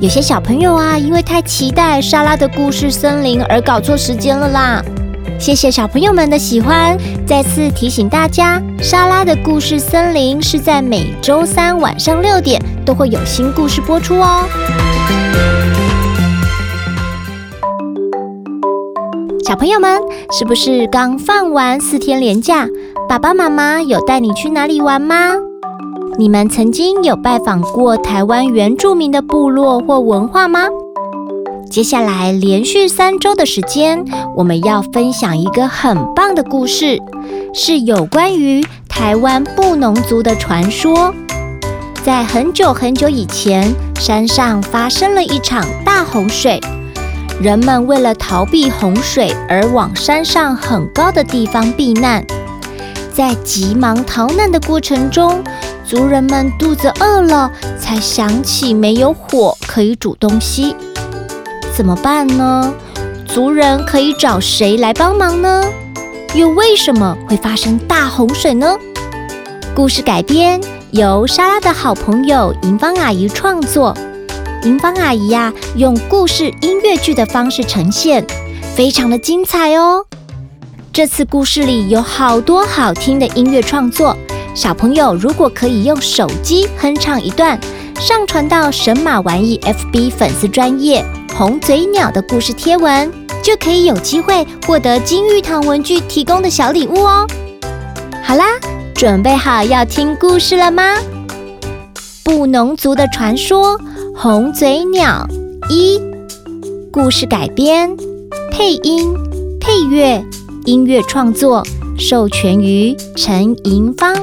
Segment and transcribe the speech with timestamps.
[0.00, 4.82] 有些小朋友啊，因为太期待莎拉的故事森林而搞错时间了啦。
[5.38, 6.96] 谢谢小朋友们的喜欢。
[7.26, 14.44] 再次提醒大家，莎拉的故事森林是在每周三晚上六点都会有新故事播出哦。
[19.44, 20.00] 小朋友们，
[20.32, 22.66] 是不是刚放完四天连假？
[23.06, 25.34] 爸爸妈妈有带你去哪里玩吗？
[26.20, 30.66] 你们曾经有拜访过台湾原住民的部落或文化吗？
[31.70, 34.04] 接下来连续三周的时间，
[34.36, 36.98] 我们要分享一个很棒的故事，
[37.54, 41.14] 是有关于台湾布农族的传说。
[42.04, 46.60] 在很久很久以前，山上发生了一场大洪水，
[47.40, 52.22] 人们为了逃避洪水而往山上很高的地方避难。
[53.10, 55.42] 在急忙逃难的过程中，
[55.90, 60.76] 族人们肚子饿了，才想起没有火可以煮东西，
[61.76, 62.72] 怎么办呢？
[63.26, 65.60] 族人可以找谁来帮忙呢？
[66.32, 68.76] 又为什么会发生大洪水呢？
[69.74, 70.60] 故事改编
[70.92, 73.92] 由莎拉的好朋友银芳阿姨创作，
[74.62, 78.24] 银芳阿姨呀、啊，用故事音乐剧的方式呈现，
[78.76, 80.06] 非常的精彩哦。
[80.92, 84.16] 这次故事里有好多好听的音乐创作，
[84.54, 87.58] 小朋友如果可以用手机哼唱一段，
[87.98, 93.10] 上传到神马玩意 FB 粉丝专业红嘴鸟的故事贴文，
[93.42, 97.26] 就可以有机会获得金玉堂文具提供的小礼物哦。
[98.22, 98.44] 好啦，
[98.94, 100.96] 准备好要听故事了吗？
[102.22, 103.80] 布农族的传说，
[104.14, 105.26] 红嘴鸟
[105.68, 106.00] 一，
[106.92, 107.96] 故事改编，
[108.50, 109.14] 配音，
[109.60, 110.22] 配乐。
[110.66, 111.66] 音乐创作
[111.98, 114.14] 授权于陈银芳。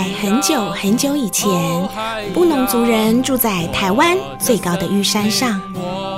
[0.00, 1.46] 在很久很久以前，
[2.32, 5.60] 布农族人住在台湾最高的玉山上，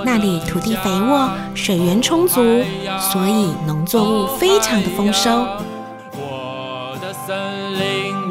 [0.04, 2.62] 那里土地肥沃，水源充足，
[3.00, 5.30] 所以农作物非常的丰收。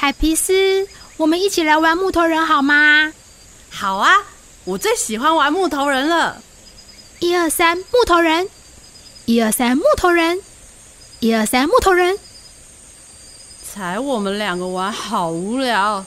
[0.00, 0.88] 海皮斯，
[1.18, 3.12] 我们一起来玩木头人好吗？
[3.68, 4.10] 好啊，
[4.64, 6.40] 我最喜欢玩木头人了。
[7.18, 8.48] 一二三，木头人！
[9.26, 10.40] 一二三，木头人！
[11.18, 12.18] 一二三，木头人！
[13.62, 16.02] 才我们两个玩好无聊，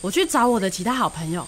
[0.00, 1.46] 我去找我的其他好朋友。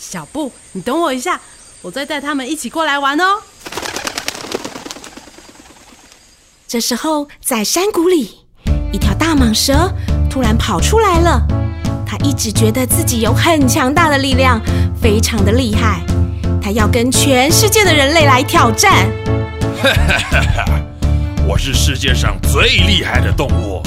[0.00, 1.40] 小布，你等我一下，
[1.82, 3.40] 我再带他们一起过来玩哦。
[6.66, 8.40] 这时候，在山谷里，
[8.92, 9.88] 一条大蟒蛇
[10.32, 11.46] 突然跑出来了。
[12.06, 14.58] 他一直觉得自己有很强大的力量，
[14.98, 16.00] 非常的厉害。
[16.58, 19.06] 他要跟全世界的人类来挑战。
[21.46, 23.82] 我是世界上最厉害的动物，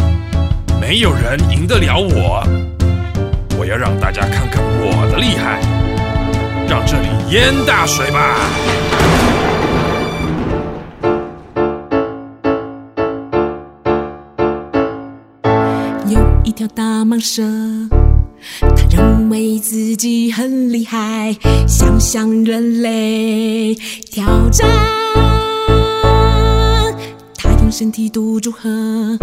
[0.79, 2.43] 没有人赢得了我。
[3.57, 5.59] 我要让大家看看我的厉害，
[6.69, 8.35] 让这里淹大水吧！
[17.05, 17.43] 蟒蛇，
[18.59, 21.35] 它认为自己很厉害，
[21.67, 23.75] 想向人类
[24.09, 24.67] 挑战。
[27.37, 29.17] 它用身体堵住河，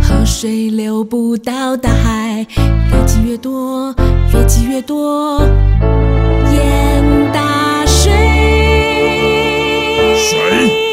[0.00, 3.94] 河水流不到大海，越积越多，
[4.32, 5.40] 越积越多，
[6.52, 8.12] 淹大水。
[10.16, 10.87] 水，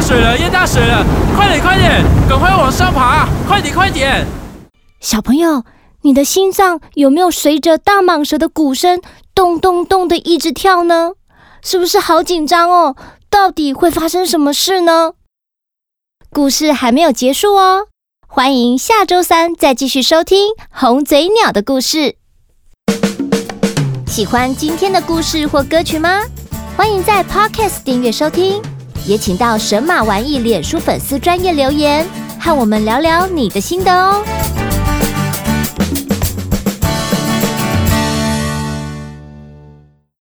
[0.00, 0.36] 水了！
[0.38, 1.04] 淹大水了！
[1.36, 3.28] 快点，快点，赶快往上爬！
[3.46, 4.26] 快点，快点！
[5.00, 5.64] 小朋友，
[6.02, 9.00] 你的心脏有没有随着大蟒蛇的鼓声
[9.34, 11.12] 咚咚咚的一直跳呢？
[11.62, 12.96] 是不是好紧张哦？
[13.28, 15.12] 到底会发生什么事呢？
[16.30, 17.86] 故事还没有结束哦，
[18.26, 22.16] 欢迎下周三再继续收听红嘴鸟的故事。
[24.06, 26.20] 喜欢今天的故事或歌曲吗？
[26.76, 28.79] 欢迎在 Podcast 订阅收听。
[29.06, 32.06] 也请到神马玩意脸书粉丝专业留言，
[32.38, 34.22] 和我们聊聊你的心得哦。